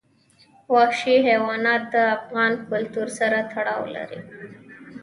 [0.73, 4.19] وحشي حیوانات د افغان کلتور سره تړاو لري.